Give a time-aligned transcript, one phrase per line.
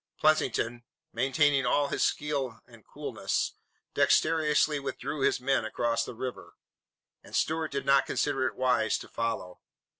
[0.17, 3.53] Pleasanton, maintaining all his skill and coolness,
[3.93, 6.55] dexterously withdrew his men across the river,
[7.21, 9.61] and Stuart did not consider it wise to follow.